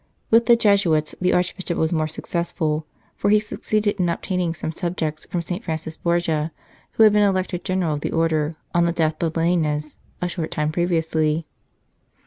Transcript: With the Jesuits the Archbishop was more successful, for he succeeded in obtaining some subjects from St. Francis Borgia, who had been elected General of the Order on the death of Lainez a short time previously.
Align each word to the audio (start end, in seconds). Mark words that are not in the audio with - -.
With 0.31 0.47
the 0.47 0.55
Jesuits 0.55 1.13
the 1.21 1.31
Archbishop 1.31 1.77
was 1.77 1.93
more 1.93 2.07
successful, 2.07 2.87
for 3.15 3.29
he 3.29 3.39
succeeded 3.39 3.99
in 3.99 4.09
obtaining 4.09 4.55
some 4.55 4.71
subjects 4.71 5.27
from 5.27 5.43
St. 5.43 5.63
Francis 5.63 5.95
Borgia, 5.95 6.51
who 6.93 7.03
had 7.03 7.13
been 7.13 7.21
elected 7.21 7.63
General 7.63 7.93
of 7.93 8.01
the 8.01 8.11
Order 8.11 8.55
on 8.73 8.85
the 8.85 8.93
death 8.93 9.21
of 9.21 9.33
Lainez 9.33 9.97
a 10.19 10.27
short 10.27 10.49
time 10.49 10.71
previously. 10.71 11.45